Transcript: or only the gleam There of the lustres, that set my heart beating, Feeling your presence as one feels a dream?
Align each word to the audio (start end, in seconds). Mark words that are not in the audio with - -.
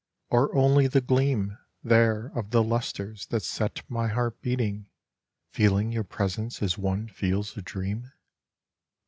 or 0.31 0.49
only 0.55 0.87
the 0.87 0.99
gleam 0.99 1.59
There 1.83 2.31
of 2.35 2.49
the 2.49 2.63
lustres, 2.63 3.27
that 3.27 3.43
set 3.43 3.83
my 3.87 4.07
heart 4.07 4.41
beating, 4.41 4.87
Feeling 5.51 5.91
your 5.91 6.03
presence 6.03 6.59
as 6.63 6.75
one 6.75 7.07
feels 7.07 7.55
a 7.55 7.61
dream? 7.61 8.11